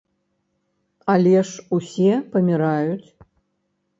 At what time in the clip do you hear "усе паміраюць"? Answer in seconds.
1.77-3.09